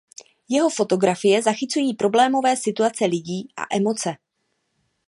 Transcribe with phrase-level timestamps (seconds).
[0.49, 4.15] Jeho fotografie zachycují problémové situace lidí a emoce.